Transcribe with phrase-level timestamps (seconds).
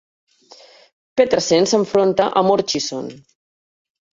[1.21, 3.13] Petersen s'enfronta a Murchison.